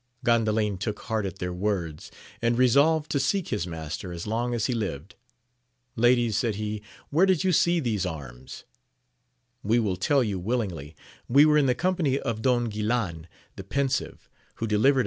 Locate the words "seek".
3.19-3.49